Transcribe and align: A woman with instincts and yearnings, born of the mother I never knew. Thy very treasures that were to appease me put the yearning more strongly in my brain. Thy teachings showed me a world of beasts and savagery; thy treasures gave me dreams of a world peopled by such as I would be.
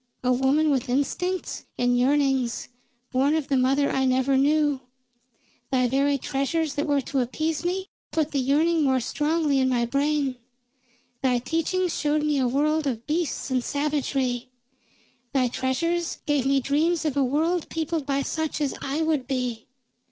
A 0.23 0.33
woman 0.33 0.71
with 0.71 0.89
instincts 0.89 1.65
and 1.77 1.95
yearnings, 1.95 2.69
born 3.11 3.35
of 3.35 3.49
the 3.49 3.55
mother 3.55 3.91
I 3.91 4.03
never 4.05 4.35
knew. 4.35 4.81
Thy 5.71 5.87
very 5.87 6.17
treasures 6.17 6.73
that 6.73 6.87
were 6.87 7.01
to 7.01 7.19
appease 7.19 7.63
me 7.63 7.85
put 8.09 8.31
the 8.31 8.39
yearning 8.39 8.81
more 8.81 8.99
strongly 8.99 9.59
in 9.59 9.69
my 9.69 9.85
brain. 9.85 10.37
Thy 11.21 11.37
teachings 11.37 11.95
showed 11.99 12.23
me 12.23 12.39
a 12.39 12.47
world 12.47 12.87
of 12.87 13.05
beasts 13.05 13.51
and 13.51 13.63
savagery; 13.63 14.49
thy 15.33 15.47
treasures 15.47 16.17
gave 16.25 16.47
me 16.47 16.59
dreams 16.61 17.05
of 17.05 17.15
a 17.15 17.23
world 17.23 17.69
peopled 17.69 18.07
by 18.07 18.23
such 18.23 18.59
as 18.59 18.73
I 18.81 19.03
would 19.03 19.27
be. 19.27 19.67